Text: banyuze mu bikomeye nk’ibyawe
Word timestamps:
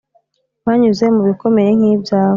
banyuze 0.65 1.05
mu 1.15 1.21
bikomeye 1.29 1.69
nk’ibyawe 1.77 2.29